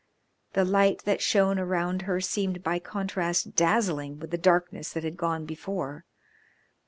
The 0.53 0.65
light 0.65 1.03
that 1.03 1.21
shone 1.21 1.59
around 1.59 2.01
her 2.09 2.19
seemed 2.19 2.63
by 2.63 2.79
contrast 2.79 3.53
dazzling 3.55 4.17
with 4.17 4.31
the 4.31 4.37
darkness 4.39 4.91
that 4.93 5.03
had 5.03 5.15
gone 5.15 5.45
before. 5.45 6.05